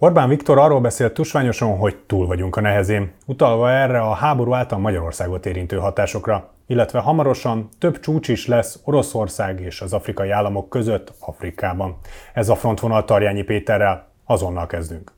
[0.00, 4.78] Orbán Viktor arról beszélt tusványosan, hogy túl vagyunk a nehezén, utalva erre a háború által
[4.78, 11.12] Magyarországot érintő hatásokra, illetve hamarosan több csúcs is lesz Oroszország és az afrikai államok között
[11.18, 11.96] Afrikában.
[12.34, 14.06] Ez a frontvonal Tarjányi Péterrel.
[14.24, 15.17] Azonnal kezdünk.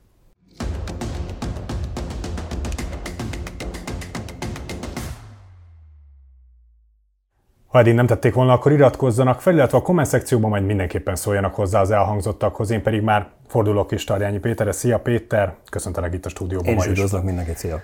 [7.70, 11.54] Ha eddig nem tették volna, akkor iratkozzanak fel, illetve a komment szekcióban majd mindenképpen szóljanak
[11.54, 12.70] hozzá az elhangzottakhoz.
[12.70, 14.72] Én pedig már fordulok is Tarjányi Péterre.
[14.72, 17.80] Szia Péter, köszöntelek itt a stúdióban Én is üdvözlök mindenkit, szia!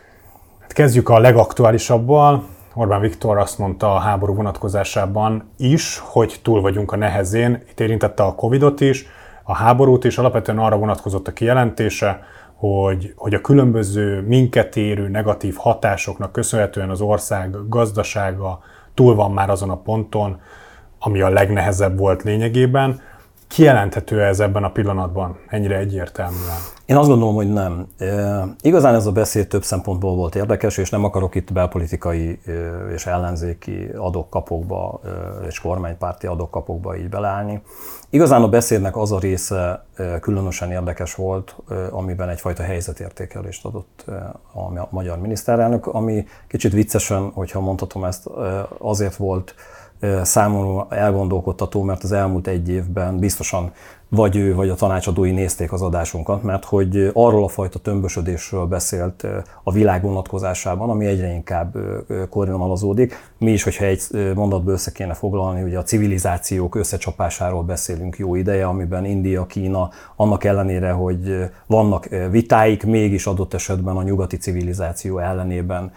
[0.61, 2.45] Hát kezdjük a legaktuálisabbal.
[2.75, 7.63] Orbán Viktor azt mondta a háború vonatkozásában is, hogy túl vagyunk a nehezén.
[7.71, 9.07] Itt érintette a Covidot is,
[9.43, 12.23] a háborút is, alapvetően arra vonatkozott a kijelentése,
[12.55, 18.61] hogy, hogy a különböző minket érő negatív hatásoknak köszönhetően az ország gazdasága,
[18.97, 20.41] túl van már azon a ponton,
[20.99, 23.01] ami a legnehezebb volt lényegében.
[23.49, 26.57] Kijelenthető ez ebben a pillanatban ennyire egyértelműen?
[26.85, 27.87] Én azt gondolom, hogy nem.
[27.99, 32.41] E, igazán ez a beszéd több szempontból volt érdekes, és nem akarok itt belpolitikai
[32.95, 35.01] és ellenzéki adokkapokba
[35.47, 37.63] és kormánypárti adokkapokba így beleállni.
[38.11, 39.85] Igazán a beszédnek az a része
[40.21, 41.57] különösen érdekes volt,
[41.91, 44.05] amiben egyfajta helyzetértékelést adott
[44.53, 48.27] a magyar miniszterelnök, ami kicsit viccesen, hogyha mondhatom ezt,
[48.79, 49.55] azért volt
[50.23, 53.73] számomra elgondolkodtató, mert az elmúlt egy évben biztosan
[54.09, 59.27] vagy ő, vagy a tanácsadói nézték az adásunkat, mert hogy arról a fajta tömbösödésről beszélt
[59.63, 61.77] a világ vonatkozásában, ami egyre inkább
[62.31, 63.31] koordinalazódik.
[63.39, 64.03] Mi is, hogyha egy
[64.35, 70.45] mondatból össze kéne foglalni, ugye a civilizációk összecsapásáról beszélünk jó ideje, amiben India, Kína annak
[70.45, 75.93] ellenére, hogy vannak vitáik, mégis adott esetben a nyugati civilizáció ellenében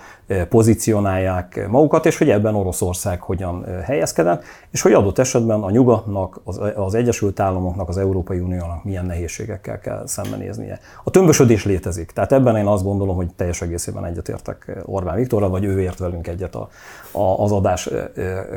[0.49, 6.61] pozícionálják magukat, és hogy ebben Oroszország hogyan helyezkedett, és hogy adott esetben a nyugatnak, az,
[6.75, 10.79] az Egyesült Államoknak, az Európai Uniónak milyen nehézségekkel kell szembenéznie.
[11.03, 15.63] A tömbösödés létezik, tehát ebben én azt gondolom, hogy teljes egészében egyetértek Orbán Viktorral, vagy
[15.63, 16.69] ő ért velünk egyet a,
[17.11, 17.89] a, az adás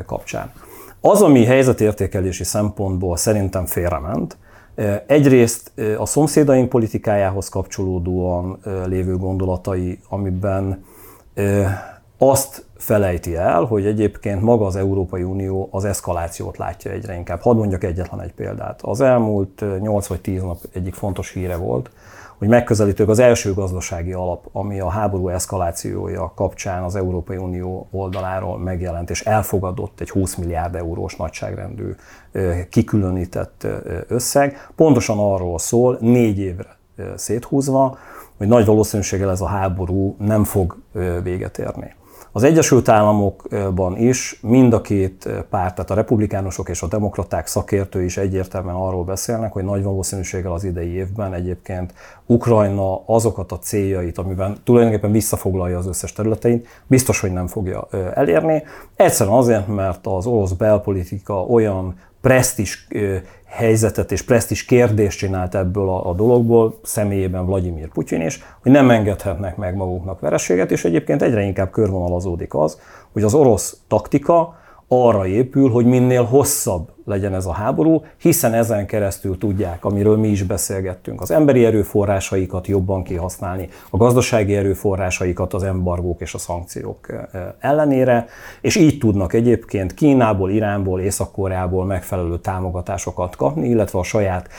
[0.05, 0.51] kapcsán.
[1.01, 4.37] Az, ami helyzetértékelési szempontból szerintem félrement,
[5.05, 10.85] Egyrészt a szomszédaink politikájához kapcsolódóan lévő gondolatai, amiben
[12.29, 17.41] azt felejti el, hogy egyébként maga az Európai Unió az eszkalációt látja egyre inkább.
[17.41, 18.81] Hadd mondjak egyetlen egy példát.
[18.81, 21.89] Az elmúlt 8 vagy 10 nap egyik fontos híre volt,
[22.37, 28.57] hogy megközelítők az első gazdasági alap, ami a háború eszkalációja kapcsán az Európai Unió oldaláról
[28.57, 31.95] megjelent és elfogadott egy 20 milliárd eurós nagyságrendű
[32.69, 33.67] kikülönített
[34.07, 36.77] összeg, pontosan arról szól, négy évre
[37.15, 37.97] széthúzva,
[38.37, 40.77] hogy nagy valószínűséggel ez a háború nem fog
[41.23, 41.93] véget érni.
[42.35, 48.05] Az Egyesült Államokban is mind a két párt, tehát a republikánusok és a demokraták szakértői
[48.05, 51.93] is egyértelműen arról beszélnek, hogy nagy valószínűséggel az idei évben egyébként
[52.25, 58.63] Ukrajna azokat a céljait, amiben tulajdonképpen visszafoglalja az összes területeit, biztos, hogy nem fogja elérni.
[58.95, 62.87] Egyszerűen azért, mert az orosz belpolitika olyan presztis
[63.45, 68.89] helyzetet és presztis kérdést csinált ebből a, a dologból, személyében Vladimir Putyin is, hogy nem
[68.89, 72.79] engedhetnek meg maguknak vereséget, és egyébként egyre inkább körvonalazódik az,
[73.11, 74.55] hogy az orosz taktika
[74.93, 80.27] arra épül, hogy minél hosszabb legyen ez a háború, hiszen ezen keresztül tudják, amiről mi
[80.27, 87.07] is beszélgettünk, az emberi erőforrásaikat jobban kihasználni, a gazdasági erőforrásaikat az embargók és a szankciók
[87.59, 88.25] ellenére,
[88.61, 94.49] és így tudnak egyébként Kínából, Iránból, Észak-Koreából megfelelő támogatásokat kapni, illetve a saját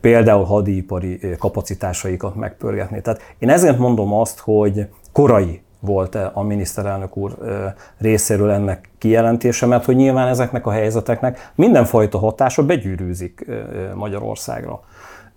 [0.00, 3.00] például hadipari kapacitásaikat megpörgetni.
[3.00, 7.36] Tehát én ezért mondom azt, hogy korai volt a miniszterelnök úr
[7.98, 13.46] részéről ennek kijelentése, mert hogy nyilván ezeknek a helyzeteknek mindenfajta hatása begyűrűzik
[13.94, 14.80] Magyarországra.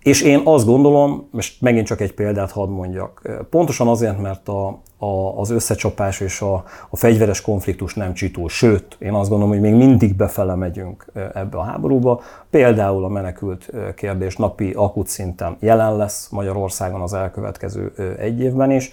[0.02, 4.80] És én azt gondolom, és megint csak egy példát hadd mondjak, pontosan azért, mert a,
[4.98, 9.62] a, az összecsapás és a, a fegyveres konfliktus nem csitul, sőt, én azt gondolom, hogy
[9.62, 12.20] még mindig befele megyünk ebbe a háborúba.
[12.50, 18.92] Például a menekült kérdés napi akut szinten jelen lesz Magyarországon az elkövetkező egy évben is.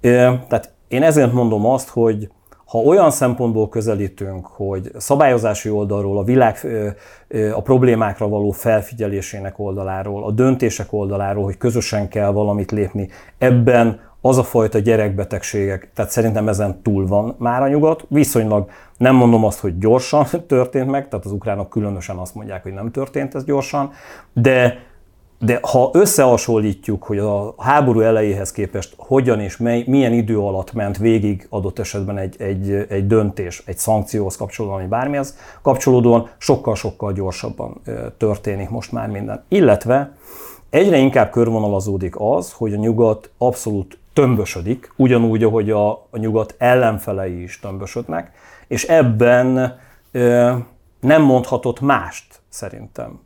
[0.00, 2.28] Tehát én ezért mondom azt, hogy
[2.66, 6.66] ha olyan szempontból közelítünk, hogy szabályozási oldalról, a világ
[7.54, 13.08] a problémákra való felfigyelésének oldaláról, a döntések oldaláról, hogy közösen kell valamit lépni,
[13.38, 18.04] ebben az a fajta gyerekbetegségek, tehát szerintem ezen túl van már a nyugat.
[18.08, 22.72] Viszonylag nem mondom azt, hogy gyorsan történt meg, tehát az ukránok különösen azt mondják, hogy
[22.72, 23.90] nem történt ez gyorsan,
[24.32, 24.78] de
[25.42, 30.98] de ha összehasonlítjuk, hogy a háború elejéhez képest hogyan és mely, milyen idő alatt ment
[30.98, 37.80] végig adott esetben egy, egy, egy döntés, egy szankcióhoz kapcsolódóan, vagy bármihez kapcsolódóan, sokkal-sokkal gyorsabban
[38.16, 39.44] történik most már minden.
[39.48, 40.12] Illetve
[40.70, 47.42] egyre inkább körvonalazódik az, hogy a nyugat abszolút tömbösödik, ugyanúgy, ahogy a, a nyugat ellenfelei
[47.42, 48.32] is tömbösödnek,
[48.68, 49.78] és ebben
[50.12, 50.52] ö,
[51.00, 53.20] nem mondhatott mást szerintem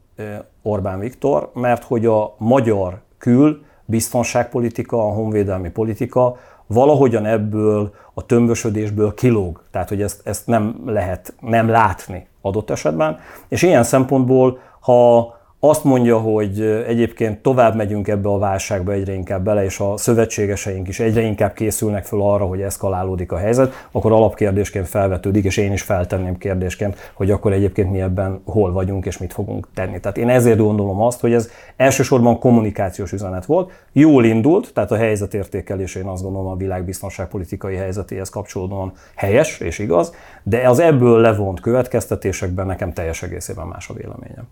[0.63, 9.15] Orbán Viktor, mert hogy a magyar kül biztonságpolitika, a honvédelmi politika valahogyan ebből a tömbösödésből
[9.15, 9.63] kilóg.
[9.71, 13.19] Tehát, hogy ezt, ezt nem lehet nem látni adott esetben.
[13.49, 15.35] És ilyen szempontból, ha
[15.69, 20.89] azt mondja, hogy egyébként tovább megyünk ebbe a válságba egyre inkább bele, és a szövetségeseink
[20.89, 25.73] is egyre inkább készülnek föl arra, hogy eszkalálódik a helyzet, akkor alapkérdésként felvetődik, és én
[25.73, 30.01] is feltenném kérdésként, hogy akkor egyébként mi ebben hol vagyunk, és mit fogunk tenni.
[30.01, 33.73] Tehát én ezért gondolom azt, hogy ez elsősorban kommunikációs üzenet volt.
[33.93, 40.15] Jól indult, tehát a helyzetértékelés én azt gondolom a világbiztonságpolitikai helyzetéhez kapcsolódóan helyes és igaz,
[40.43, 44.47] de az ebből levont következtetésekben nekem teljes egészében más a véleményem.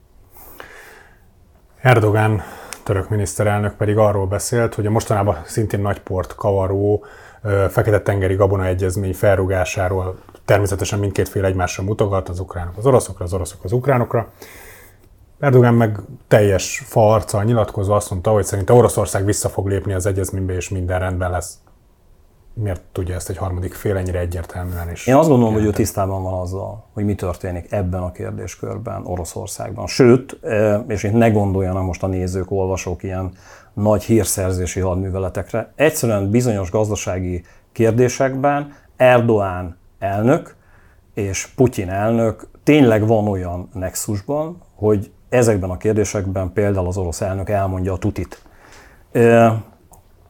[1.83, 2.43] Erdogán
[2.83, 7.05] török miniszterelnök pedig arról beszélt, hogy a mostanában szintén nagy port kavaró
[7.69, 13.65] Fekete-tengeri Gabona Egyezmény felrugásáról természetesen mindkét fél egymásra mutogat, az ukránok az oroszokra, az oroszok
[13.65, 14.29] az ukránokra.
[15.41, 15.99] Erdogan meg
[16.29, 20.99] teljes farccal nyilatkozva azt mondta, hogy szerinte Oroszország vissza fog lépni az egyezménybe, és minden
[20.99, 21.59] rendben lesz
[22.55, 25.07] miért tudja ezt egy harmadik fél ennyire egyértelműen is?
[25.07, 29.87] Én azt gondolom, hogy ő tisztában van azzal, hogy mi történik ebben a kérdéskörben Oroszországban.
[29.87, 33.33] Sőt, e, és én ne gondoljanak most a nézők, olvasók ilyen
[33.73, 40.57] nagy hírszerzési hadműveletekre, egyszerűen bizonyos gazdasági kérdésekben Erdoğan elnök
[41.15, 47.49] és Putyin elnök tényleg van olyan nexusban, hogy ezekben a kérdésekben például az orosz elnök
[47.49, 48.43] elmondja a tutit.
[49.13, 49.63] E,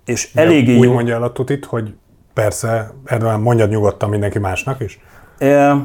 [0.04, 1.94] és eléggé úgy mondja el a tutit, hogy
[2.34, 5.00] Persze, Erdogan mondjad nyugodtan mindenki másnak is.
[5.38, 5.76] E,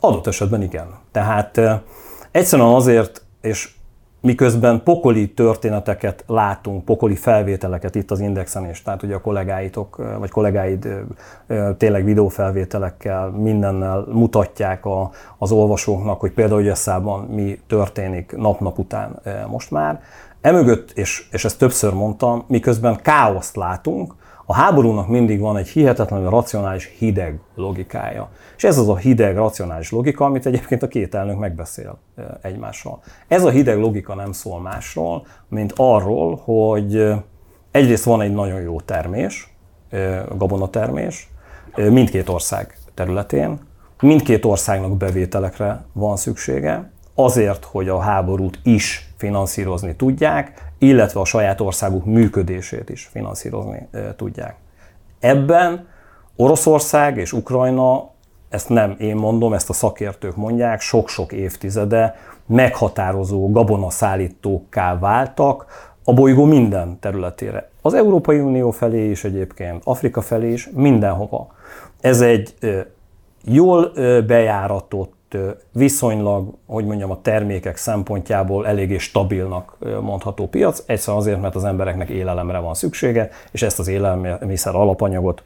[0.00, 0.86] adott esetben igen.
[1.12, 1.82] Tehát e,
[2.30, 3.76] egyszerűen azért, és
[4.20, 10.30] miközben pokoli történeteket látunk, pokoli felvételeket itt az Indexen is, tehát ugye a kollégáitok, vagy
[10.30, 10.88] kollégáid
[11.78, 19.70] tényleg videófelvételekkel, mindennel mutatják a, az olvasóknak, hogy például Gyesszában mi történik nap-nap után most
[19.70, 20.02] már.
[20.40, 24.14] Emögött, és, és ezt többször mondtam, miközben káoszt látunk,
[24.46, 28.28] a háborúnak mindig van egy hihetetlenül racionális, hideg logikája.
[28.56, 31.98] És ez az a hideg, racionális logika, amit egyébként a két elnök megbeszél
[32.42, 33.00] egymással.
[33.28, 37.14] Ez a hideg logika nem szól másról, mint arról, hogy
[37.70, 39.54] egyrészt van egy nagyon jó termés,
[40.36, 41.28] gabonatermés,
[41.74, 43.58] mindkét ország területén,
[44.00, 51.60] mindkét országnak bevételekre van szüksége, azért, hogy a háborút is finanszírozni tudják, illetve a saját
[51.60, 54.56] országuk működését is finanszírozni tudják.
[55.20, 55.88] Ebben
[56.36, 58.10] Oroszország és Ukrajna,
[58.48, 62.14] ezt nem én mondom, ezt a szakértők mondják, sok-sok évtizede
[62.46, 65.66] meghatározó gabonaszállítókká váltak
[66.04, 67.70] a bolygó minden területére.
[67.82, 71.54] Az Európai Unió felé is egyébként, Afrika felé is, mindenhova.
[72.00, 72.54] Ez egy
[73.44, 73.92] jól
[74.26, 75.14] bejáratott
[75.72, 82.08] viszonylag, hogy mondjam, a termékek szempontjából eléggé stabilnak mondható piac, egyszerűen azért, mert az embereknek
[82.08, 85.42] élelemre van szüksége, és ezt az élelmiszer alapanyagot,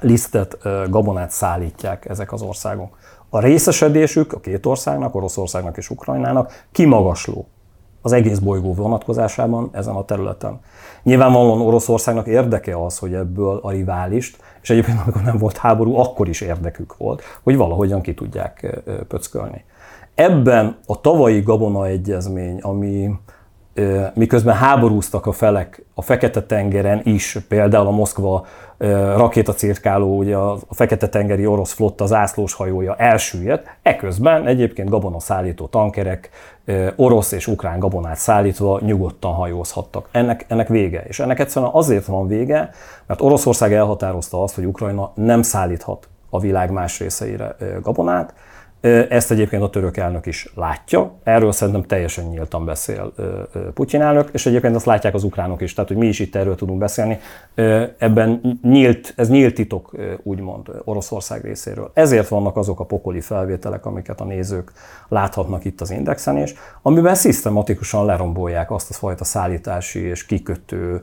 [0.00, 0.58] lisztet,
[0.88, 2.98] gabonát szállítják ezek az országok.
[3.28, 7.46] A részesedésük a két országnak, Oroszországnak és Ukrajnának kimagasló
[8.06, 10.60] az egész bolygó vonatkozásában ezen a területen.
[11.02, 16.28] Nyilvánvalóan Oroszországnak érdeke az, hogy ebből a riválist, és egyébként amikor nem volt háború, akkor
[16.28, 19.64] is érdekük volt, hogy valahogyan ki tudják pöckölni.
[20.14, 23.10] Ebben a tavalyi Gabona Egyezmény, ami
[24.14, 28.46] miközben háborúztak a felek a Fekete-tengeren is, például a Moszkva
[29.16, 36.30] rakétacirkáló, ugye a Fekete-tengeri orosz flotta zászlós hajója elsüllyedt, eközben egyébként gabona szállító tankerek
[36.96, 40.08] orosz és ukrán gabonát szállítva nyugodtan hajózhattak.
[40.10, 41.02] Ennek, ennek vége.
[41.06, 42.70] És ennek egyszerűen azért van vége,
[43.06, 48.34] mert Oroszország elhatározta azt, hogy Ukrajna nem szállíthat a világ más részeire gabonát,
[49.08, 53.12] ezt egyébként a török elnök is látja, erről szerintem teljesen nyíltan beszél
[53.74, 56.54] Putyin elnök, és egyébként azt látják az ukránok is, tehát hogy mi is itt erről
[56.54, 57.18] tudunk beszélni.
[57.98, 61.90] Ebben nyílt, ez nyílt titok, úgymond Oroszország részéről.
[61.94, 64.72] Ezért vannak azok a pokoli felvételek, amiket a nézők
[65.08, 71.00] láthatnak itt az Indexen is, amiben szisztematikusan lerombolják azt a fajta szállítási és kikötő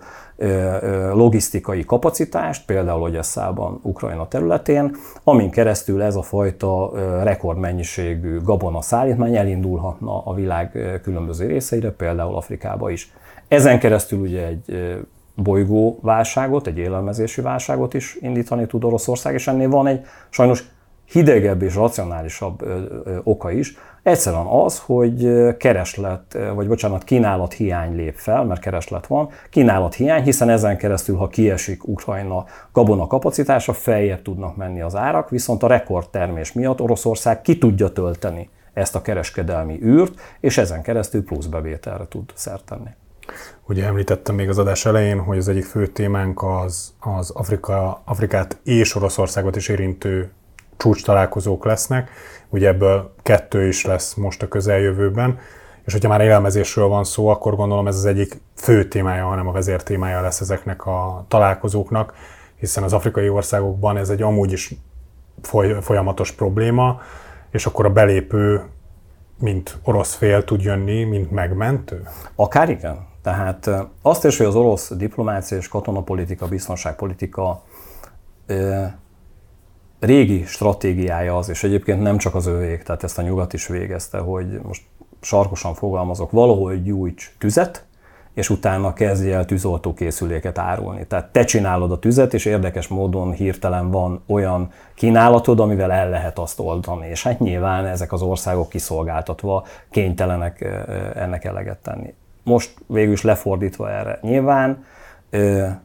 [1.13, 6.91] logisztikai kapacitást, például Ogyesszában, Ukrajna területén, amin keresztül ez a fajta
[7.23, 13.11] rekordmennyiségű gabona szállítmány elindulhatna a világ különböző részeire, például Afrikába is.
[13.47, 14.95] Ezen keresztül ugye egy
[15.35, 20.63] bolygó válságot, egy élelmezési válságot is indítani tud Oroszország, és ennél van egy sajnos
[21.05, 22.63] hidegebb és racionálisabb
[23.23, 29.29] oka is, Egyszerűen az, hogy kereslet, vagy bocsánat, kínálat hiány lép fel, mert kereslet van,
[29.49, 35.29] kínálat hiány, hiszen ezen keresztül, ha kiesik Ukrajna gabona kapacitása, feljebb tudnak menni az árak,
[35.29, 41.23] viszont a rekordtermés miatt Oroszország ki tudja tölteni ezt a kereskedelmi űrt, és ezen keresztül
[41.23, 42.89] plusz bevételre tud szert tenni.
[43.67, 48.57] Ugye említettem még az adás elején, hogy az egyik fő témánk az, az Afrika, Afrikát
[48.63, 50.31] és Oroszországot is érintő
[50.83, 52.09] csúcs találkozók lesznek.
[52.49, 55.39] Ugye ebből kettő is lesz most a közeljövőben.
[55.85, 59.51] És hogyha már élelmezésről van szó, akkor gondolom ez az egyik fő témája, hanem a
[59.51, 62.13] vezér témája lesz ezeknek a találkozóknak,
[62.55, 64.75] hiszen az afrikai országokban ez egy amúgy is
[65.81, 67.01] folyamatos probléma,
[67.51, 68.61] és akkor a belépő,
[69.39, 72.07] mint orosz fél tud jönni, mint megmentő?
[72.35, 73.07] Akár igen.
[73.21, 73.69] Tehát
[74.01, 77.63] azt is, hogy az orosz diplomácia és katonapolitika, biztonságpolitika
[80.05, 84.17] régi stratégiája az, és egyébként nem csak az övék, tehát ezt a nyugat is végezte,
[84.17, 84.81] hogy most
[85.21, 87.85] sarkosan fogalmazok, valahol gyújts tüzet,
[88.33, 91.05] és utána kezdj el tűzoltókészüléket árulni.
[91.05, 96.39] Tehát te csinálod a tüzet, és érdekes módon hirtelen van olyan kínálatod, amivel el lehet
[96.39, 97.07] azt oldani.
[97.07, 100.61] És hát nyilván ezek az országok kiszolgáltatva kénytelenek
[101.15, 102.13] ennek eleget tenni.
[102.43, 104.19] Most végül is lefordítva erre.
[104.21, 104.85] Nyilván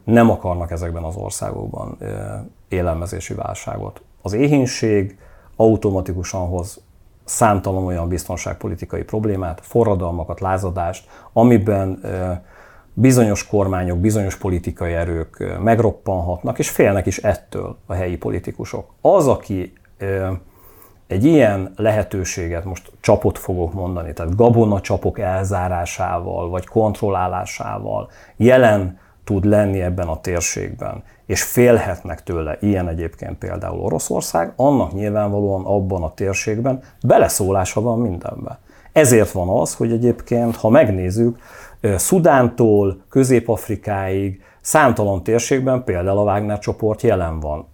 [0.04, 1.98] nem akarnak ezekben az országokban
[2.68, 4.00] élelmezési válságot.
[4.22, 5.18] Az éhínség
[5.56, 6.80] automatikusan hoz
[7.24, 12.00] számtalan olyan biztonságpolitikai problémát, forradalmakat, lázadást, amiben
[12.94, 18.90] bizonyos kormányok, bizonyos politikai erők megroppanhatnak, és félnek is ettől a helyi politikusok.
[19.00, 19.72] Az, aki
[21.06, 28.98] egy ilyen lehetőséget, most csapot fogok mondani, tehát gabona csapok elzárásával, vagy kontrollálásával jelen
[29.28, 36.02] tud lenni ebben a térségben, és félhetnek tőle, ilyen egyébként például Oroszország, annak nyilvánvalóan abban
[36.02, 38.58] a térségben beleszólása van mindenbe.
[38.92, 41.38] Ezért van az, hogy egyébként, ha megnézzük,
[41.96, 47.66] Szudántól Közép-Afrikáig számtalan térségben például a Wagner csoport jelen van,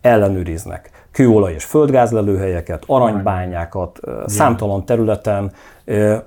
[0.00, 5.52] ellenőriznek kőolaj és földgázlelőhelyeket, aranybányákat, számtalan területen,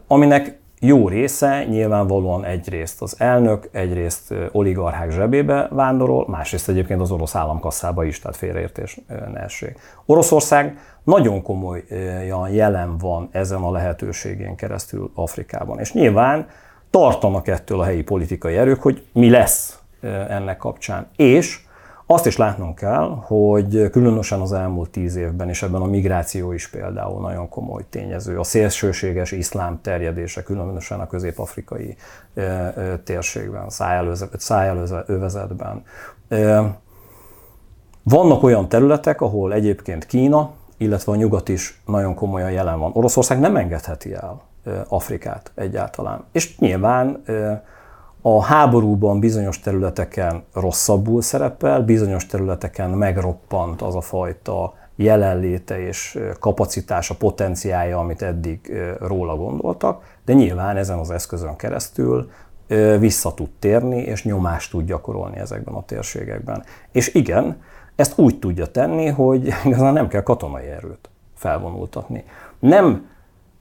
[0.08, 7.36] aminek jó része nyilvánvalóan egyrészt az elnök, egyrészt oligarchák zsebébe vándorol, másrészt egyébként az orosz
[7.36, 9.80] államkasszába is, tehát félreértés ne essék.
[10.06, 15.80] Oroszország nagyon komolyan jelen van ezen a lehetőségén keresztül Afrikában.
[15.80, 16.48] És nyilván
[16.90, 19.80] tartanak ettől a helyi politikai erők, hogy mi lesz
[20.30, 21.08] ennek kapcsán.
[21.16, 21.60] És
[22.14, 26.68] azt is látnunk kell, hogy különösen az elmúlt tíz évben, és ebben a migráció is
[26.68, 31.96] például nagyon komoly tényező, a szélsőséges iszlám terjedése, különösen a közép-afrikai
[33.04, 33.70] térségben,
[34.38, 35.84] szájelövezetben.
[38.04, 42.92] Vannak olyan területek, ahol egyébként Kína, illetve a nyugat is nagyon komolyan jelen van.
[42.94, 44.42] Oroszország nem engedheti el
[44.88, 46.24] Afrikát egyáltalán.
[46.32, 47.24] És nyilván
[48.26, 57.16] a háborúban bizonyos területeken rosszabbul szerepel, bizonyos területeken megroppant az a fajta jelenléte és kapacitása,
[57.16, 62.30] potenciája, amit eddig róla gondoltak, de nyilván ezen az eszközön keresztül
[63.00, 66.64] vissza tud térni, és nyomást tud gyakorolni ezekben a térségekben.
[66.92, 67.62] És igen,
[67.96, 72.24] ezt úgy tudja tenni, hogy igazán nem kell katonai erőt felvonultatni.
[72.60, 73.12] Nem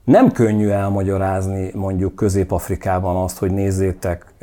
[0.03, 4.33] nem könnyű elmagyarázni mondjuk Közép-Afrikában azt, hogy nézzétek,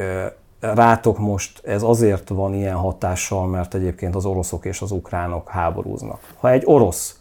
[0.60, 6.20] rátok most ez azért van ilyen hatással, mert egyébként az oroszok és az ukránok háborúznak.
[6.38, 7.20] Ha egy orosz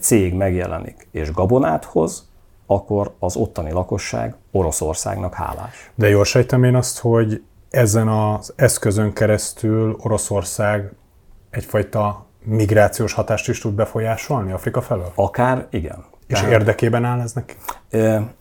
[0.00, 2.28] cég megjelenik és gabonát hoz,
[2.66, 5.90] akkor az ottani lakosság Oroszországnak hálás.
[5.94, 10.92] De jól sejtem én azt, hogy ezen az eszközön keresztül Oroszország
[11.50, 15.12] egyfajta migrációs hatást is tud befolyásolni Afrika felől?
[15.14, 16.04] Akár igen.
[16.26, 17.54] És Tehát, érdekében áll ez neki?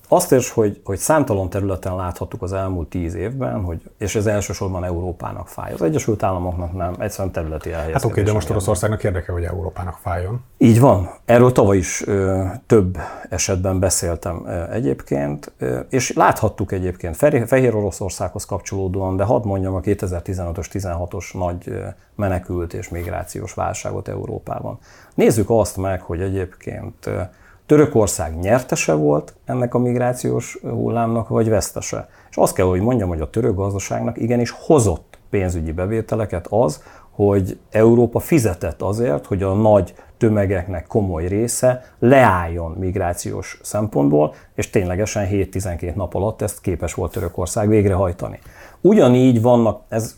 [0.07, 4.83] Azt is, hogy, hogy számtalan területen láthattuk az elmúlt tíz évben, hogy, és ez elsősorban
[4.83, 5.73] Európának fáj.
[5.73, 8.01] Az Egyesült Államoknak nem, egyszerűen területi elhelyezkedés.
[8.01, 10.43] Hát oké, de most Oroszországnak érdeke, hogy Európának fájjon.
[10.57, 11.09] Így van.
[11.25, 12.97] Erről tavaly is ö, több
[13.29, 17.15] esetben beszéltem ö, egyébként, ö, és láthattuk egyébként
[17.45, 24.07] Fehér Oroszországhoz kapcsolódóan, de hadd mondjam a 2015-ös, 16-os nagy ö, menekült és migrációs válságot
[24.07, 24.79] Európában.
[25.15, 27.21] Nézzük azt meg, hogy egyébként ö,
[27.65, 32.07] Törökország nyertese volt ennek a migrációs hullámnak, vagy vesztese.
[32.29, 37.57] És azt kell, hogy mondjam, hogy a török gazdaságnak igenis hozott pénzügyi bevételeket az, hogy
[37.71, 45.93] Európa fizetett azért, hogy a nagy tömegeknek komoly része leálljon migrációs szempontból, és ténylegesen 7-12
[45.93, 48.39] nap alatt ezt képes volt Törökország végrehajtani.
[48.81, 50.15] Ugyanígy vannak, ez,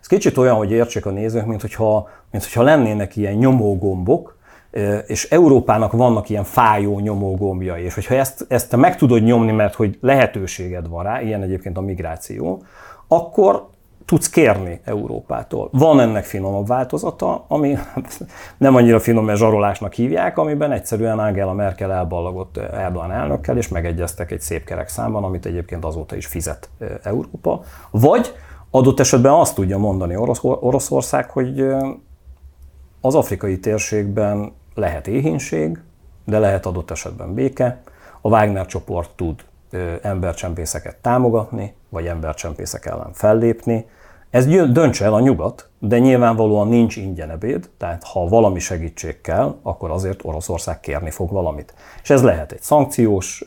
[0.00, 4.37] ez kicsit olyan, hogy értsék a nézők, mint hogyha, mint hogyha lennének ilyen nyomógombok,
[5.06, 9.74] és Európának vannak ilyen fájó nyomógombjai, és hogyha ezt, ezt te meg tudod nyomni, mert
[9.74, 12.62] hogy lehetőséged van rá, ilyen egyébként a migráció,
[13.08, 13.68] akkor
[14.08, 15.68] tudsz kérni Európától.
[15.72, 17.78] Van ennek finomabb változata, ami
[18.58, 24.30] nem annyira finom, mert zsarolásnak hívják, amiben egyszerűen Angela Merkel elballagott Erdogan elnökkel, és megegyeztek
[24.30, 26.68] egy szép kerek számban, amit egyébként azóta is fizet
[27.02, 27.60] Európa.
[27.90, 28.32] Vagy
[28.70, 31.66] adott esetben azt tudja mondani Orosz, Oroszország, hogy
[33.00, 35.78] az afrikai térségben lehet éhínség,
[36.24, 37.80] de lehet adott esetben béke.
[38.20, 39.44] A Wagner csoport tud
[40.02, 43.86] embercsempészeket támogatni, vagy embercsempészek ellen fellépni.
[44.30, 49.54] Ez döntse el a nyugat, de nyilvánvalóan nincs ingyen ebéd, tehát ha valami segítség kell,
[49.62, 51.74] akkor azért Oroszország kérni fog valamit.
[52.02, 53.44] És ez lehet egy szankciós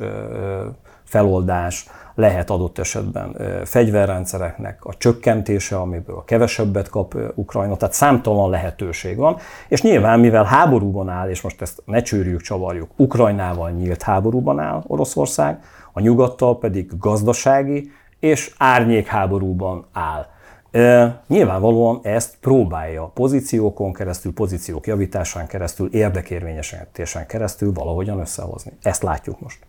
[1.03, 9.37] feloldás, lehet adott esetben fegyverrendszereknek a csökkentése, amiből kevesebbet kap Ukrajna, tehát számtalan lehetőség van.
[9.67, 14.83] És nyilván, mivel háborúban áll, és most ezt ne csűrjük, csavarjuk, Ukrajnával nyílt háborúban áll
[14.87, 15.59] Oroszország,
[15.93, 20.25] a nyugattal pedig gazdasági és árnyékháborúban áll.
[20.71, 28.71] E, nyilvánvalóan ezt próbálja pozíciókon keresztül, pozíciók javításán keresztül, érdekérvényesítésen keresztül valahogyan összehozni.
[28.81, 29.59] Ezt látjuk most.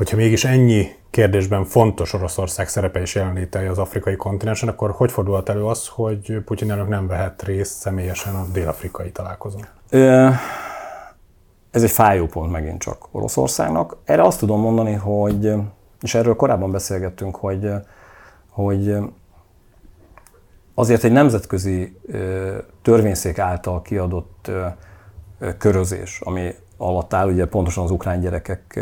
[0.00, 5.48] Hogyha mégis ennyi kérdésben fontos Oroszország szerepe és jelenléte az afrikai kontinensen, akkor hogy fordulhat
[5.48, 9.66] elő az, hogy Putyin elnök nem vehet részt személyesen a dél-afrikai találkozón?
[11.70, 13.96] Ez egy fájó pont megint csak Oroszországnak.
[14.04, 15.52] Erre azt tudom mondani, hogy,
[16.00, 17.70] és erről korábban beszélgettünk, hogy,
[18.48, 18.96] hogy
[20.74, 21.96] azért egy nemzetközi
[22.82, 24.50] törvényszék által kiadott
[25.58, 28.80] körözés, ami alatt áll ugye pontosan az ukrán gyerekek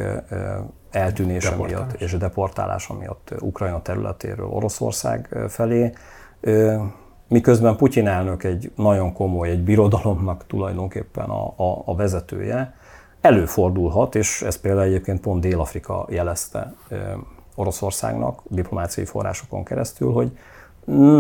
[0.99, 1.87] eltűnése Deportálás.
[1.87, 5.93] miatt és deportálása miatt Ukrajna területéről Oroszország felé,
[7.29, 12.75] miközben Putyin elnök egy nagyon komoly, egy birodalomnak tulajdonképpen a, a, a vezetője,
[13.21, 16.75] előfordulhat, és ez például egyébként pont Dél-Afrika jelezte
[17.55, 20.39] Oroszországnak diplomáciai forrásokon keresztül, hogy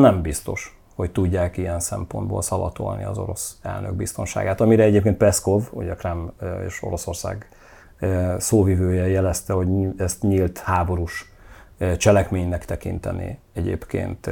[0.00, 5.92] nem biztos, hogy tudják ilyen szempontból szavatolni az orosz elnök biztonságát, amire egyébként Peszkov, ugye
[5.92, 6.32] a Krem
[6.66, 7.48] és Oroszország
[8.38, 11.32] szóvivője jelezte, hogy ezt nyílt háborús
[11.96, 14.30] cselekménynek tekinteni egyébként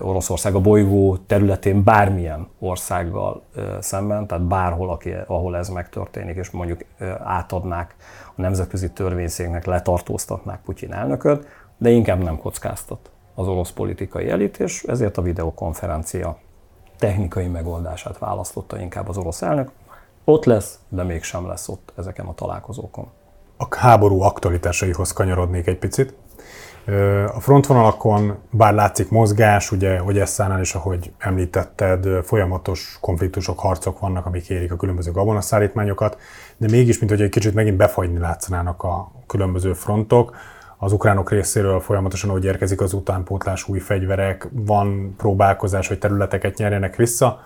[0.00, 3.42] Oroszország a bolygó területén bármilyen országgal
[3.80, 6.80] szemben, tehát bárhol, aki, ahol ez megtörténik, és mondjuk
[7.18, 7.94] átadnák
[8.36, 11.46] a nemzetközi törvényszéknek, letartóztatnák Putyin elnököt,
[11.78, 16.38] de inkább nem kockáztat az orosz politikai elit, és ezért a videokonferencia
[16.98, 19.70] technikai megoldását választotta inkább az orosz elnök.
[20.28, 23.08] Ott lesz, de mégsem lesz ott ezeken a találkozókon.
[23.56, 26.14] A háború aktualitásaihoz kanyarodnék egy picit.
[27.34, 34.26] A frontvonalakon, bár látszik mozgás, ugye, hogy Esszánál is, ahogy említetted, folyamatos konfliktusok, harcok vannak,
[34.26, 36.18] amik érik a különböző gabonaszállítmányokat,
[36.56, 40.36] de mégis, mint hogy egy kicsit megint befagyni látszanának a különböző frontok.
[40.78, 46.96] Az ukránok részéről folyamatosan, hogy érkezik az utánpótlás, új fegyverek, van próbálkozás, hogy területeket nyerjenek
[46.96, 47.40] vissza,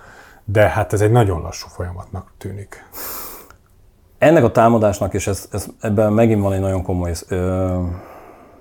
[0.52, 2.88] de hát ez egy nagyon lassú folyamatnak tűnik.
[4.18, 7.82] Ennek a támadásnak, és ez, ez, ebben megint van egy nagyon komoly ö,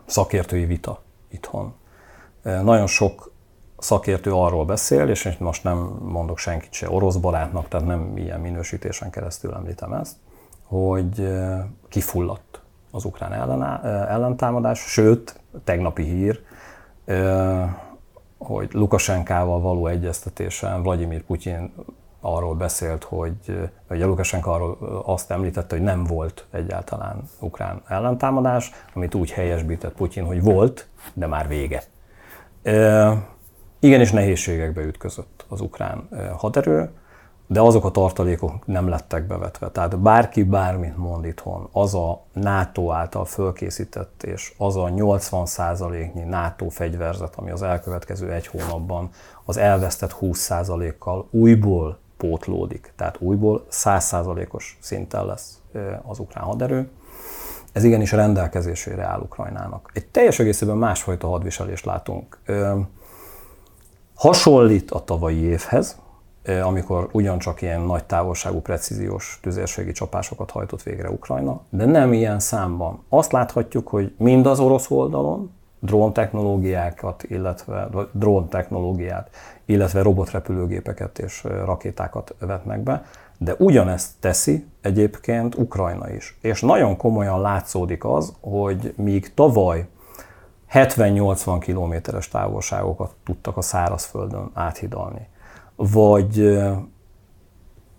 [0.06, 1.73] szakértői vita itthon.
[2.43, 3.32] Nagyon sok
[3.78, 9.10] szakértő arról beszél, és most nem mondok senkit se orosz barátnak, tehát nem ilyen minősítésen
[9.10, 10.15] keresztül említem ezt,
[10.63, 11.38] hogy
[11.89, 13.34] kifulladt az ukrán
[13.84, 16.41] ellentámadás, sőt, tegnapi hír,
[18.39, 21.73] hogy Lukasenkával való egyeztetésen Vladimir Putyin
[22.21, 29.15] arról beszélt, hogy, hogy Lukasenko arról azt említette, hogy nem volt egyáltalán ukrán ellentámadás, amit
[29.15, 31.84] úgy helyesbített Putyin, hogy volt, de már vége.
[32.63, 33.13] E,
[33.80, 36.89] igenis nehézségekbe ütközött az ukrán haderő,
[37.52, 39.70] de azok a tartalékok nem lettek bevetve.
[39.70, 46.70] Tehát bárki bármit mond itthon, az a NATO által fölkészített és az a 80%-nyi NATO
[46.70, 49.10] fegyverzet, ami az elkövetkező egy hónapban
[49.46, 52.94] az elvesztett 20%-kal újból pótlódik.
[52.96, 55.60] Tehát újból 100%-os szinten lesz
[56.08, 56.90] az ukrán haderő.
[57.72, 59.92] Ez igenis rendelkezésére áll Ukrajnának.
[59.94, 62.40] Egy teljes egészében másfajta hadviselést látunk.
[64.16, 65.98] Hasonlít a tavalyi évhez,
[66.64, 73.04] amikor ugyancsak ilyen nagy távolságú, precíziós tüzérségi csapásokat hajtott végre Ukrajna, de nem ilyen számban.
[73.10, 79.30] Azt láthatjuk, hogy mind az orosz oldalon drón technológiákat, illetve drón technológiát,
[79.66, 83.04] illetve robotrepülőgépeket és rakétákat vetnek be,
[83.38, 86.38] de ugyanezt teszi egyébként Ukrajna is.
[86.42, 89.88] És nagyon komolyan látszódik az, hogy míg tavaly
[90.74, 95.28] 70-80 kilométeres távolságokat tudtak a szárazföldön áthidalni,
[95.82, 96.60] vagy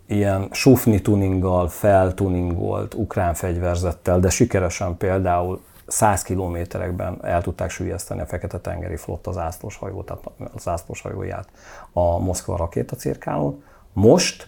[0.07, 8.25] ilyen sufni tuninggal, feltuningolt ukrán fegyverzettel, de sikeresen például 100 kilométerekben el tudták sülyezteni a
[8.25, 11.47] Fekete-tengeri flott az ászlós hajó, tehát az ászlós hajóját
[11.93, 13.63] a Moszkva rakétacirkálón.
[13.93, 14.47] Most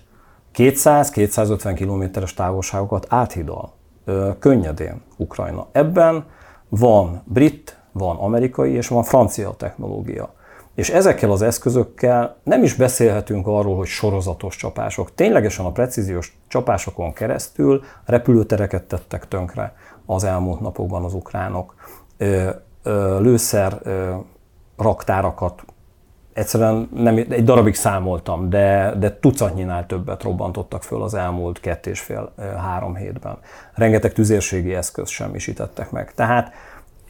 [0.56, 3.72] 200-250 kilométeres távolságokat áthidal
[4.40, 5.68] könnyedén Ukrajna.
[5.72, 6.26] Ebben
[6.70, 10.34] van brit, van amerikai és van francia technológia.
[10.76, 15.16] És ezekkel az eszközökkel nem is beszélhetünk arról, hogy sorozatos csapások.
[15.16, 21.76] Ténylegesen a precíziós csapásokon keresztül repülőtereket tettek tönkre az elmúlt napokban az ukránok.
[23.20, 23.82] Lőszer
[24.78, 25.64] raktárakat
[26.34, 32.00] egyszerűen nem, egy darabig számoltam, de, de tucatnyinál többet robbantottak föl az elmúlt két és
[32.00, 33.38] fél-három hétben.
[33.74, 36.14] Rengeteg tüzérségi eszköz semmisítettek meg.
[36.14, 36.54] Tehát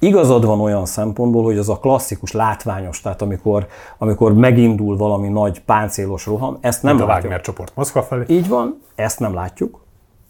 [0.04, 5.62] igazad van olyan szempontból, hogy az a klasszikus látványos, tehát amikor, amikor megindul valami nagy
[5.62, 7.24] páncélos roham, ezt nem Mint látjuk.
[7.24, 8.24] a Wagner csoport Moszkva felé.
[8.28, 9.80] Így van, ezt nem látjuk,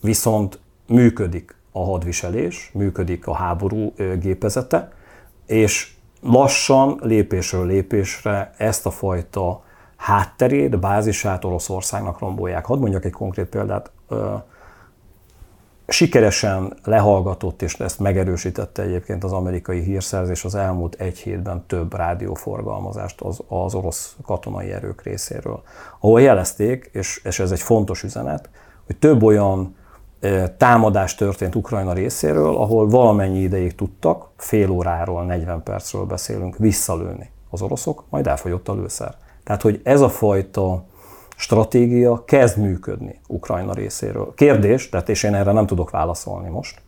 [0.01, 4.91] viszont működik a hadviselés, működik a háború gépezete,
[5.45, 9.63] és lassan, lépésről lépésre ezt a fajta
[9.95, 12.65] hátterét, bázisát Oroszországnak rombolják.
[12.65, 13.91] Hadd mondjak egy konkrét példát.
[15.87, 23.21] Sikeresen lehallgatott, és ezt megerősítette egyébként az amerikai hírszerzés az elmúlt egy hétben több rádióforgalmazást
[23.21, 25.61] az, az orosz katonai erők részéről,
[25.99, 28.49] ahol jelezték, és, és ez egy fontos üzenet,
[28.85, 29.75] hogy több olyan
[30.57, 37.61] támadás történt Ukrajna részéről, ahol valamennyi ideig tudtak, fél óráról, 40 percről beszélünk, visszalőni az
[37.61, 39.15] oroszok, majd elfogyott a lőszer.
[39.43, 40.83] Tehát, hogy ez a fajta
[41.35, 44.33] stratégia kezd működni Ukrajna részéről.
[44.35, 46.81] Kérdés, tehát és én erre nem tudok válaszolni most,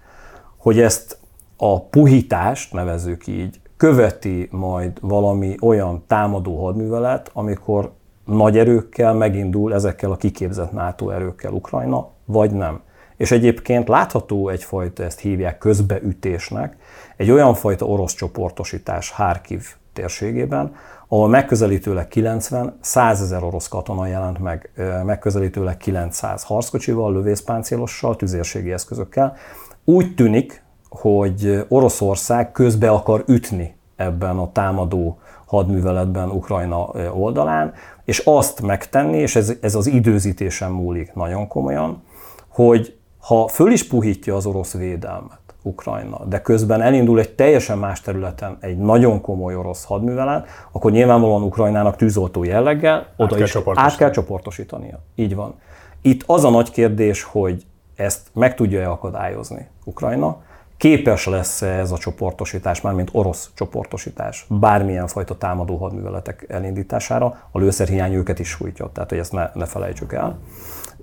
[0.57, 1.17] hogy ezt
[1.57, 7.91] a puhítást, nevezzük így, követi majd valami olyan támadó hadművelet, amikor
[8.25, 12.81] nagy erőkkel megindul ezekkel a kiképzett NATO erőkkel Ukrajna, vagy nem.
[13.17, 16.77] És egyébként látható egyfajta, ezt hívják közbeütésnek,
[17.17, 20.75] egy olyan fajta orosz csoportosítás Harkiv térségében,
[21.07, 24.71] ahol megközelítőleg 90, 100 ezer orosz katona jelent meg,
[25.05, 29.35] megközelítőleg 900 harckocsival, lövészpáncélossal, tüzérségi eszközökkel.
[29.83, 38.61] Úgy tűnik, hogy Oroszország közbe akar ütni ebben a támadó hadműveletben Ukrajna oldalán, és azt
[38.61, 42.03] megtenni, és ez, ez az időzítésen múlik nagyon komolyan,
[42.47, 48.01] hogy ha föl is puhítja az orosz védelmet Ukrajna, de közben elindul egy teljesen más
[48.01, 53.97] területen egy nagyon komoly orosz hadművelet, akkor nyilvánvalóan Ukrajnának tűzoltó jelleggel oda kell is át
[53.97, 54.99] kell csoportosítania.
[55.15, 55.53] Így van.
[56.01, 60.37] Itt az a nagy kérdés, hogy ezt meg tudja-e akadályozni Ukrajna,
[60.77, 67.59] képes lesz -e ez a csoportosítás, mármint orosz csoportosítás, bármilyen fajta támadó hadműveletek elindítására, a
[67.59, 70.37] lőszerhiány őket is sújtja, tehát hogy ezt ne, ne felejtsük el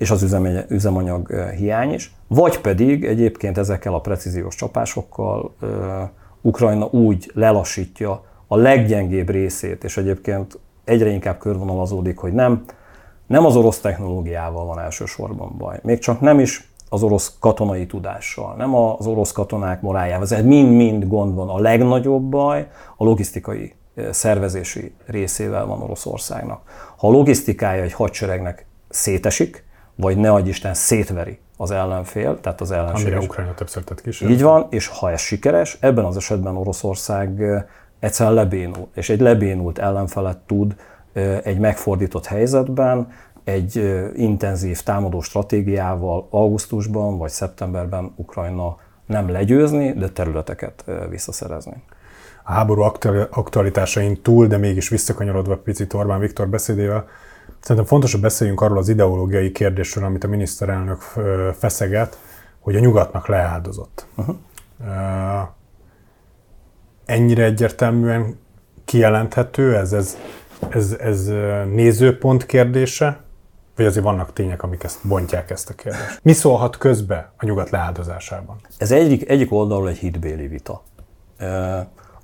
[0.03, 0.37] és az
[0.69, 5.55] üzemanyag hiány is, vagy pedig egyébként ezekkel a precíziós csapásokkal
[6.41, 12.65] Ukrajna úgy lelassítja a leggyengébb részét, és egyébként egyre inkább körvonalazódik, hogy nem,
[13.27, 18.55] nem az orosz technológiával van elsősorban baj, még csak nem is az orosz katonai tudással,
[18.57, 21.49] nem az orosz katonák morájával, ez mind-mind gond van.
[21.49, 23.75] A legnagyobb baj a logisztikai
[24.11, 26.61] szervezési részével van Oroszországnak.
[26.97, 32.71] Ha a logisztikája egy hadseregnek szétesik, vagy ne adj Isten szétveri az ellenfél, tehát az
[32.71, 33.07] ellenség.
[33.07, 34.21] Amire Ukrajna többször tett kis.
[34.21, 37.43] Így van, és ha ez sikeres, ebben az esetben Oroszország
[37.99, 40.77] egyszerűen lebénul, és egy lebénult ellenfelet tud
[41.43, 43.09] egy megfordított helyzetben,
[43.45, 48.77] egy intenzív támadó stratégiával augusztusban vagy szeptemberben Ukrajna
[49.07, 51.83] nem legyőzni, de területeket visszaszerezni.
[52.45, 52.83] A háború
[53.31, 57.07] aktualitásain túl, de mégis visszakanyarodva picit Orbán Viktor beszédével,
[57.63, 61.01] Szerintem fontos, hogy beszéljünk arról az ideológiai kérdésről, amit a miniszterelnök
[61.59, 62.19] feszeget,
[62.61, 64.07] hogy a nyugatnak leáldozott.
[64.15, 64.37] Uh-huh.
[67.05, 68.39] Ennyire egyértelműen
[68.85, 70.17] kijelenthető ez, ez,
[70.69, 71.27] ez, ez
[71.67, 73.21] nézőpont kérdése,
[73.77, 76.21] vagy azért vannak tények, amik ezt bontják ezt a kérdést?
[76.23, 78.57] Mi szólhat közbe a nyugat leáldozásában?
[78.77, 80.83] Ez egyik, egyik oldalról egy hitbéli vita.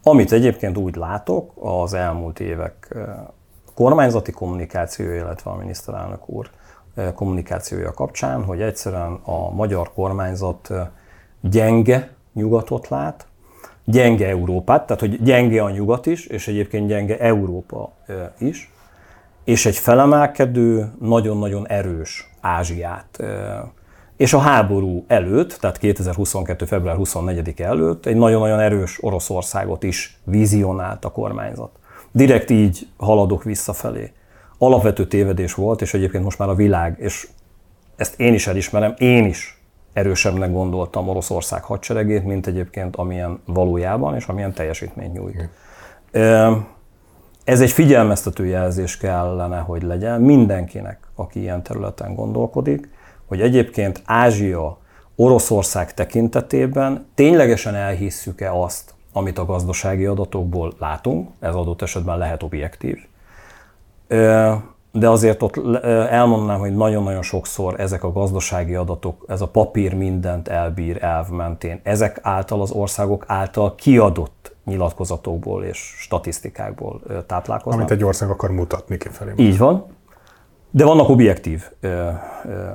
[0.03, 2.96] Amit egyébként úgy látok az elmúlt évek
[3.79, 6.51] kormányzati kommunikáció, illetve a miniszterelnök úr
[7.14, 10.71] kommunikációja kapcsán, hogy egyszerűen a magyar kormányzat
[11.41, 13.27] gyenge nyugatot lát,
[13.85, 17.93] gyenge Európát, tehát hogy gyenge a nyugat is, és egyébként gyenge Európa
[18.38, 18.73] is,
[19.45, 23.23] és egy felemelkedő, nagyon-nagyon erős Ázsiát.
[24.17, 26.64] És a háború előtt, tehát 2022.
[26.64, 31.71] február 24 előtt egy nagyon-nagyon erős Oroszországot is vizionált a kormányzat
[32.12, 34.12] direkt így haladok visszafelé.
[34.59, 37.29] Alapvető tévedés volt, és egyébként most már a világ, és
[37.97, 44.27] ezt én is elismerem, én is erősebbnek gondoltam Oroszország hadseregét, mint egyébként amilyen valójában és
[44.27, 45.49] amilyen teljesítményt nyújt.
[47.44, 52.88] Ez egy figyelmeztető jelzés kellene, hogy legyen mindenkinek, aki ilyen területen gondolkodik,
[53.27, 54.79] hogy egyébként Ázsia,
[55.16, 62.98] Oroszország tekintetében ténylegesen elhisszük-e azt, amit a gazdasági adatokból látunk, ez adott esetben lehet objektív,
[64.92, 65.57] de azért ott
[66.11, 71.81] elmondanám, hogy nagyon-nagyon sokszor ezek a gazdasági adatok, ez a papír mindent elbír elv mentén,
[71.83, 77.81] ezek által az országok által kiadott nyilatkozatokból és statisztikákból táplálkoznak.
[77.81, 79.33] Amit egy ország akar mutatni kifelé.
[79.37, 79.85] Így van.
[80.70, 82.68] De vannak objektív ö, ö,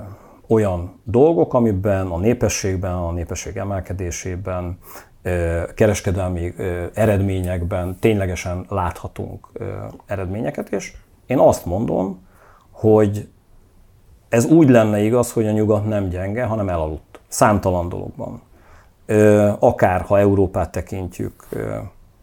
[0.47, 4.77] olyan dolgok, amiben a népességben, a népesség emelkedésében,
[5.76, 6.54] kereskedelmi
[6.94, 9.48] eredményekben ténylegesen láthatunk
[10.06, 10.94] eredményeket, és
[11.26, 12.28] én azt mondom,
[12.72, 13.28] hogy
[14.30, 17.20] ez úgy lenne igaz, hogy a nyugat nem gyenge, hanem elaludt.
[17.28, 18.42] Számtalan dologban.
[19.60, 21.48] Akár ha Európát tekintjük,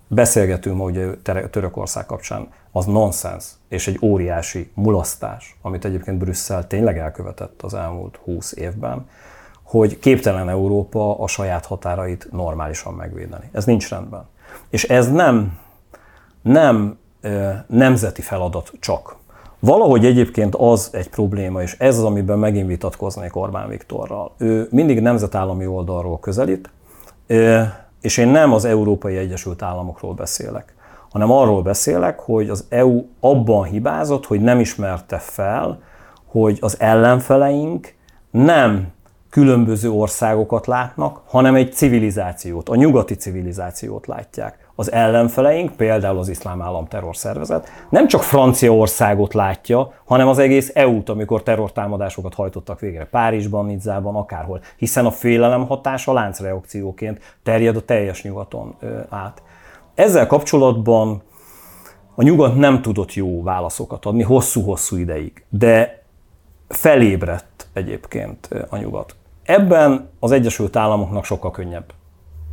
[0.08, 1.18] beszélgetünk hogy
[1.50, 8.16] Törökország kapcsán, az nonsens és egy óriási mulasztás, amit egyébként Brüsszel tényleg elkövetett az elmúlt
[8.16, 9.06] 20 évben,
[9.70, 13.50] hogy képtelen Európa a saját határait normálisan megvédeni.
[13.52, 14.24] Ez nincs rendben.
[14.70, 15.58] És ez nem,
[16.42, 16.98] nem
[17.66, 19.16] nemzeti feladat csak.
[19.58, 24.32] Valahogy egyébként az egy probléma, és ez az, amiben megint vitatkoznék Orbán Viktorral.
[24.38, 26.70] Ő mindig nemzetállami oldalról közelít,
[28.00, 30.74] és én nem az Európai Egyesült Államokról beszélek,
[31.10, 35.82] hanem arról beszélek, hogy az EU abban hibázott, hogy nem ismerte fel,
[36.26, 37.94] hogy az ellenfeleink
[38.30, 38.92] nem
[39.30, 46.62] különböző országokat látnak, hanem egy civilizációt, a nyugati civilizációt látják az ellenfeleink, például az iszlám
[46.62, 53.66] állam terrorszervezet, nem csak Franciaországot látja, hanem az egész EU-t, amikor terrortámadásokat hajtottak végre Párizsban,
[53.66, 58.76] Nizzában, akárhol, hiszen a félelem hatása láncreakcióként terjed a teljes nyugaton
[59.08, 59.42] át.
[59.94, 61.22] Ezzel kapcsolatban
[62.14, 66.02] a nyugat nem tudott jó válaszokat adni hosszú-hosszú ideig, de
[66.68, 69.14] felébredt egyébként a nyugat.
[69.50, 71.92] Ebben az Egyesült Államoknak sokkal könnyebb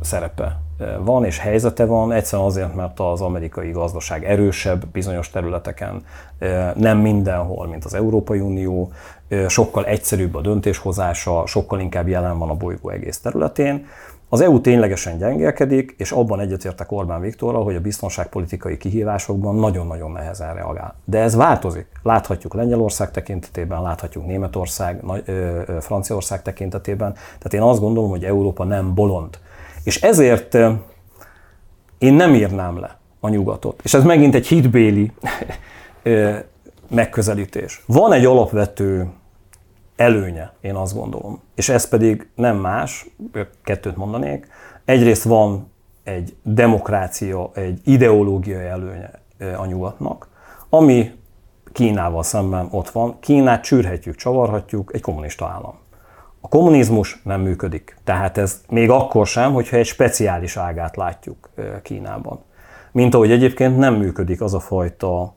[0.00, 0.60] szerepe
[1.00, 6.04] van és helyzete van, egyszerűen azért, mert az amerikai gazdaság erősebb bizonyos területeken,
[6.74, 8.92] nem mindenhol, mint az Európai Unió,
[9.48, 13.86] sokkal egyszerűbb a döntéshozása, sokkal inkább jelen van a bolygó egész területén.
[14.28, 20.54] Az EU ténylegesen gyengélkedik, és abban egyetértek Orbán Viktorral, hogy a biztonságpolitikai kihívásokban nagyon-nagyon nehezen
[20.54, 20.94] reagál.
[21.04, 21.86] De ez változik.
[22.02, 25.02] Láthatjuk Lengyelország tekintetében, láthatjuk Németország,
[25.80, 27.12] Franciaország tekintetében.
[27.12, 29.38] Tehát én azt gondolom, hogy Európa nem bolond
[29.88, 30.54] és ezért
[31.98, 33.80] én nem írnám le a nyugatot.
[33.84, 35.12] És ez megint egy hitbéli
[37.00, 37.82] megközelítés.
[37.86, 39.08] Van egy alapvető
[39.98, 41.40] előnye, én azt gondolom.
[41.54, 43.10] És ez pedig nem más,
[43.64, 44.46] kettőt mondanék.
[44.84, 45.72] Egyrészt van
[46.04, 49.10] egy demokrácia, egy ideológiai előnye
[49.56, 50.28] a nyugatnak,
[50.68, 51.16] ami
[51.72, 53.16] Kínával szemben ott van.
[53.20, 55.74] Kínát csűrhetjük, csavarhatjuk, egy kommunista állam.
[56.40, 57.96] A kommunizmus nem működik.
[58.04, 61.50] Tehát ez még akkor sem, hogyha egy speciális ágát látjuk
[61.82, 62.40] Kínában.
[62.92, 65.34] Mint ahogy egyébként nem működik az a fajta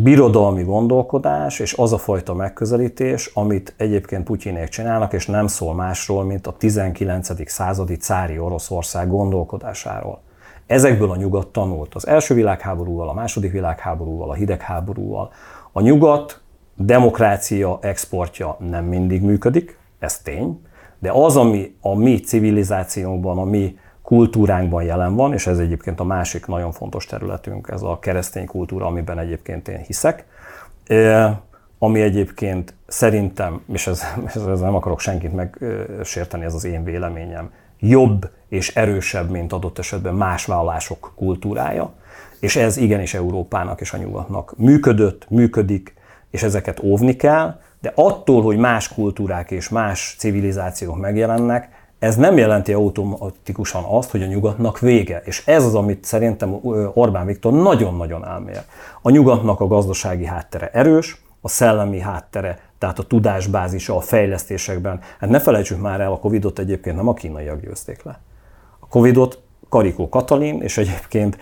[0.00, 6.24] birodalmi gondolkodás és az a fajta megközelítés, amit egyébként Putyinék csinálnak, és nem szól másról,
[6.24, 7.50] mint a 19.
[7.50, 10.20] századi cári Oroszország gondolkodásáról.
[10.66, 15.30] Ezekből a nyugat tanult az első világháborúval, a második világháborúval, a hidegháborúval.
[15.72, 16.40] A nyugat
[16.74, 20.60] demokrácia exportja nem mindig működik, ez tény,
[20.98, 23.78] de az, ami a mi civilizációnkban, a mi
[24.08, 28.86] kultúránkban jelen van, és ez egyébként a másik nagyon fontos területünk, ez a keresztény kultúra,
[28.86, 30.24] amiben egyébként én hiszek,
[31.78, 34.02] ami egyébként szerintem, és ez,
[34.52, 40.14] ez nem akarok senkit megsérteni, ez az én véleményem, jobb és erősebb, mint adott esetben
[40.14, 41.92] más vállások kultúrája,
[42.40, 45.94] és ez igenis Európának és a nyugatnak működött, működik,
[46.30, 52.36] és ezeket óvni kell, de attól, hogy más kultúrák és más civilizációk megjelennek, ez nem
[52.36, 55.22] jelenti automatikusan azt, hogy a nyugatnak vége.
[55.24, 56.60] És ez az, amit szerintem
[56.94, 58.60] Orbán Viktor nagyon-nagyon elmér.
[59.02, 65.00] A nyugatnak a gazdasági háttere erős, a szellemi háttere, tehát a tudásbázisa a fejlesztésekben.
[65.20, 68.20] Hát ne felejtsük már el, a Covidot egyébként nem a kínaiak győzték le.
[68.78, 71.38] A Covidot Karikó Katalin és egyébként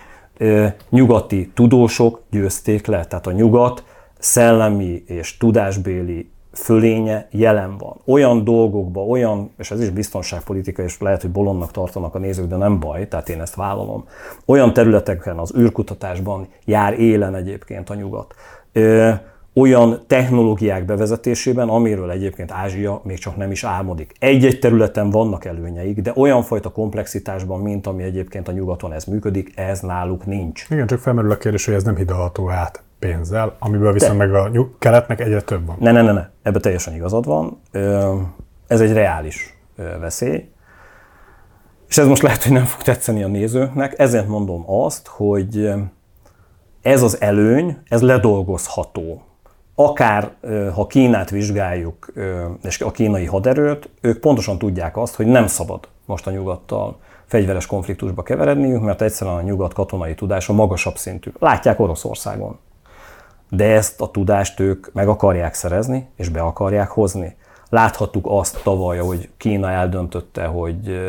[0.90, 3.04] nyugati tudósok győzték le.
[3.04, 3.84] Tehát a nyugat
[4.18, 8.00] szellemi és tudásbéli fölénye jelen van.
[8.04, 12.56] Olyan dolgokba, olyan, és ez is biztonságpolitika, és lehet, hogy bolondnak tartanak a nézők, de
[12.56, 14.04] nem baj, tehát én ezt vállalom.
[14.44, 18.34] Olyan területeken, az űrkutatásban jár élen egyébként a nyugat,
[19.54, 24.12] olyan technológiák bevezetésében, amiről egyébként Ázsia még csak nem is álmodik.
[24.18, 29.52] Egy-egy területen vannak előnyeik, de olyan fajta komplexitásban, mint ami egyébként a nyugaton ez működik,
[29.54, 30.66] ez náluk nincs.
[30.70, 34.26] Igen, csak felmerül a kérdés, hogy ez nem hidalható át pénzzel, amiből viszont de.
[34.26, 35.76] meg a nyug- keletnek egyre több van.
[35.80, 37.60] Ne, ne, ne, ne, ebbe teljesen igazad van.
[38.66, 39.58] Ez egy reális
[40.00, 40.48] veszély.
[41.88, 45.70] És ez most lehet, hogy nem fog tetszeni a nézőknek, ezért mondom azt, hogy
[46.82, 49.22] ez az előny, ez ledolgozható.
[49.74, 50.30] Akár
[50.74, 52.12] ha Kínát vizsgáljuk,
[52.62, 57.66] és a kínai haderőt, ők pontosan tudják azt, hogy nem szabad most a nyugattal fegyveres
[57.66, 61.30] konfliktusba keveredniük, mert egyszerűen a nyugat katonai tudása magasabb szintű.
[61.38, 62.58] Látják Oroszországon.
[63.48, 67.36] De ezt a tudást ők meg akarják szerezni, és be akarják hozni.
[67.68, 71.00] Láthattuk azt tavaly, hogy Kína eldöntötte, hogy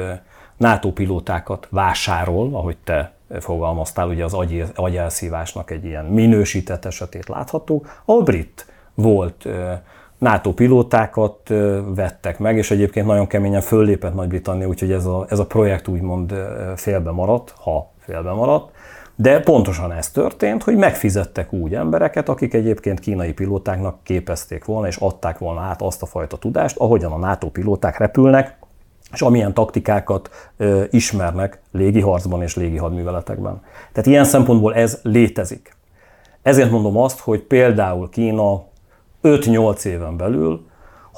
[0.58, 8.02] NATO pilótákat vásárol, ahogy te fogalmaztál, ugye az agy, agyelszívásnak egy ilyen minősített esetét láthattuk,
[8.06, 9.48] ahol brit volt
[10.18, 11.54] NATO pilótákat
[11.96, 16.34] vettek meg, és egyébként nagyon keményen föllépett Nagy-Britannia, úgyhogy ez a, ez a projekt úgymond
[16.76, 18.72] félbe maradt, ha félbe maradt.
[19.20, 24.96] De pontosan ez történt, hogy megfizettek úgy embereket, akik egyébként kínai pilótáknak képezték volna, és
[24.96, 28.58] adták volna át azt a fajta tudást, ahogyan a NATO pilóták repülnek,
[29.14, 33.62] és amilyen taktikákat ö, ismernek légi harcban és légi hadműveletekben.
[33.92, 35.76] Tehát ilyen szempontból ez létezik.
[36.42, 38.64] Ezért mondom azt, hogy például Kína
[39.24, 40.66] 5-8 éven belül,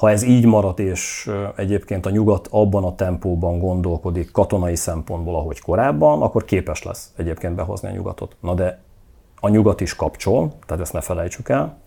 [0.00, 5.60] ha ez így marad, és egyébként a nyugat abban a tempóban gondolkodik katonai szempontból, ahogy
[5.60, 8.36] korábban, akkor képes lesz egyébként behozni a nyugatot.
[8.40, 8.80] Na de
[9.40, 11.78] a nyugat is kapcsol, tehát ezt ne felejtsük el,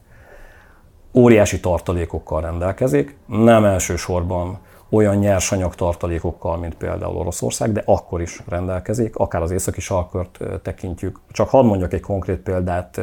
[1.14, 9.16] óriási tartalékokkal rendelkezik, nem elsősorban olyan nyersanyag tartalékokkal, mint például Oroszország, de akkor is rendelkezik,
[9.16, 11.20] akár az északi sarkört tekintjük.
[11.32, 13.02] Csak hadd mondjak egy konkrét példát.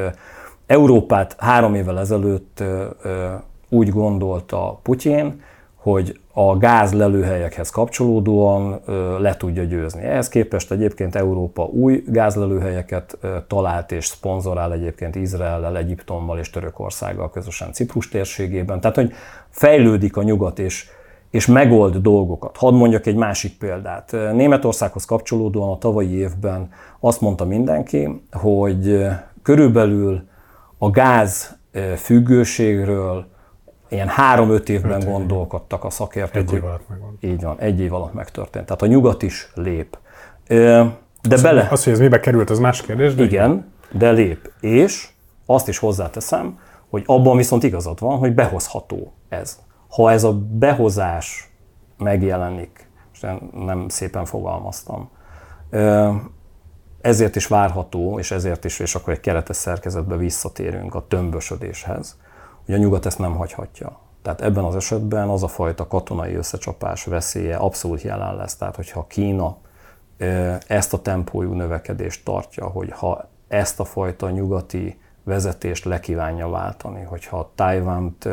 [0.67, 2.63] Európát három évvel ezelőtt
[3.71, 5.43] úgy gondolta Putyin,
[5.75, 8.81] hogy a gáz lelőhelyekhez kapcsolódóan
[9.19, 10.03] le tudja győzni.
[10.03, 17.73] Ehhez képest egyébként Európa új gázlelőhelyeket talált és szponzorál egyébként Izraellel, Egyiptommal és Törökországgal közösen
[17.73, 18.81] Ciprus térségében.
[18.81, 19.13] Tehát, hogy
[19.49, 20.89] fejlődik a nyugat és
[21.31, 22.57] és megold dolgokat.
[22.57, 24.17] Hadd mondjak egy másik példát.
[24.33, 29.07] Németországhoz kapcsolódóan a tavalyi évben azt mondta mindenki, hogy
[29.43, 30.23] körülbelül
[30.79, 31.59] a gáz
[31.97, 33.27] függőségről
[33.91, 36.49] ilyen három-öt évben gondolkodtak a szakértők.
[36.49, 37.17] Egy év alatt megvan.
[37.21, 38.67] Így van, egy év alatt megtörtént.
[38.67, 39.99] Tehát a nyugat is lép.
[40.47, 41.69] De az, bele...
[41.71, 43.15] Az, hogy ez mibe került, az más kérdés.
[43.15, 44.53] De igen, de lép.
[44.61, 45.09] És
[45.47, 46.59] azt is hozzáteszem,
[46.91, 49.59] hogy abban viszont igazad van, hogy behozható ez
[49.91, 51.51] ha ez a behozás
[51.97, 55.11] megjelenik, és nem szépen fogalmaztam,
[57.01, 62.19] ezért is várható, és ezért is, és akkor egy keretes szerkezetbe visszatérünk a tömbösödéshez,
[62.71, 63.99] hogy a nyugat ezt nem hagyhatja.
[64.23, 68.57] Tehát ebben az esetben az a fajta katonai összecsapás veszélye abszolút jelen lesz.
[68.57, 69.57] Tehát, hogyha Kína
[70.67, 77.51] ezt a tempójú növekedést tartja, hogy ha ezt a fajta nyugati vezetést lekívánja váltani, hogyha
[77.55, 78.29] Tájvánt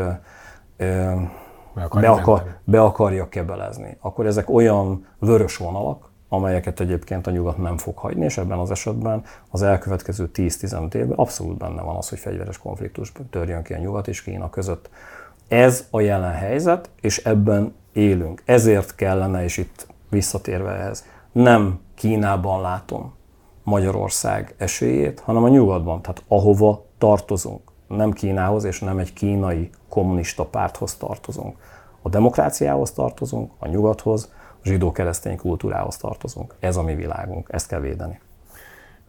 [1.94, 7.78] be, akar, be akarja kebelezni, akkor ezek olyan vörös vonalak, amelyeket egyébként a nyugat nem
[7.78, 12.20] fog hagyni, és ebben az esetben az elkövetkező 10-15 évben abszolút benne van az, hogy
[12.20, 14.90] fegyveres konfliktus törjön ki a nyugat és Kína között.
[15.48, 18.42] Ez a jelen helyzet, és ebben élünk.
[18.46, 23.14] Ezért kellene, és itt visszatérve ehhez, nem Kínában látom
[23.64, 27.72] Magyarország esélyét, hanem a nyugatban, tehát ahova tartozunk.
[27.88, 31.58] Nem Kínához és nem egy kínai kommunista párthoz tartozunk.
[32.02, 34.32] A demokráciához tartozunk, a nyugathoz,
[34.68, 36.56] zsidó-keresztény kultúrához tartozunk.
[36.60, 38.20] Ez a mi világunk, ezt kell védeni.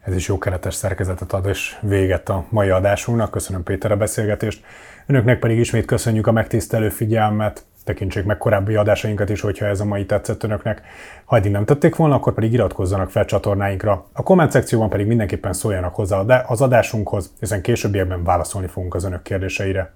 [0.01, 3.31] Ez is jó keretes szerkezetet ad, és véget a mai adásunknak.
[3.31, 4.65] Köszönöm Péter a beszélgetést.
[5.07, 7.65] Önöknek pedig ismét köszönjük a megtisztelő figyelmet.
[7.85, 10.83] Tekintsék meg korábbi adásainkat is, hogyha ez a mai tetszett önöknek.
[11.25, 14.07] Ha eddig nem tették volna, akkor pedig iratkozzanak fel csatornáinkra.
[14.13, 19.23] A komment szekcióban pedig mindenképpen szóljanak hozzá az adásunkhoz, hiszen későbbiekben válaszolni fogunk az önök
[19.23, 19.93] kérdéseire.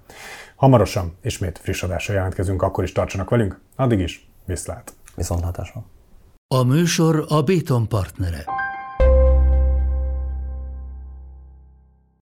[0.55, 3.59] Hamarosan ismét friss adásra jelentkezünk, akkor is tartsanak velünk.
[3.75, 5.02] Addig is, viszlát!
[5.15, 5.83] Viszontlátásra!
[6.55, 8.45] A műsor a Béton partnere.